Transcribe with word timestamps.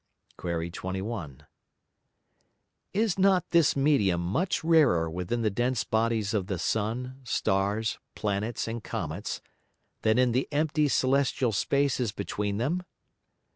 Qu. 0.35 0.71
21. 0.71 1.45
Is 2.91 3.19
not 3.19 3.45
this 3.51 3.75
Medium 3.75 4.19
much 4.19 4.63
rarer 4.63 5.07
within 5.07 5.43
the 5.43 5.51
dense 5.51 5.83
Bodies 5.83 6.33
of 6.33 6.47
the 6.47 6.57
Sun, 6.57 7.21
Stars, 7.23 7.99
Planets 8.15 8.67
and 8.67 8.83
Comets, 8.83 9.41
than 10.01 10.17
in 10.17 10.31
the 10.31 10.47
empty 10.51 10.87
celestial 10.87 11.51
Spaces 11.51 12.11
between 12.11 12.57
them? 12.57 12.81